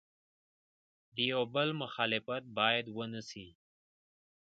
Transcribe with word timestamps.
د 1.15 1.17
یو 1.31 1.41
بل 1.53 1.69
مخالفت 1.83 2.43
باید 2.57 2.85
ونسي. 2.97 3.47